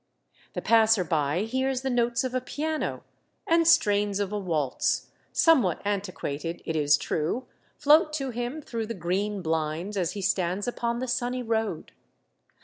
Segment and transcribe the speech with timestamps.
[0.53, 1.51] The passer by 1 34 Monday Tales.
[1.59, 3.03] hears the notes of a piano,
[3.45, 7.45] and strains of a waltz, somewhat antiquated it is true,
[7.77, 11.91] float to him through the green blinds, as he stands upon the sunny road.